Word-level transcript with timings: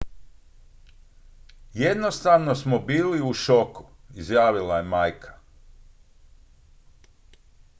"""jednostavno 1.73 2.55
smo 2.55 2.79
bili 2.79 3.21
u 3.21 3.33
šoku" 3.33 3.83
izjavila 4.13 4.77
je 4.77 4.83
majka. 4.83 5.37